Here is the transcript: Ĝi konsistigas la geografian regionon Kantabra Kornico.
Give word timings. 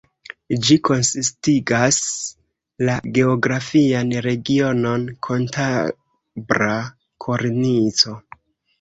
Ĝi 0.67 0.77
konsistigas 0.87 1.99
la 2.89 2.97
geografian 3.19 4.17
regionon 4.29 5.07
Kantabra 5.31 6.77
Kornico. 7.29 8.21